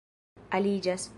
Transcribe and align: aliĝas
aliĝas 0.59 1.09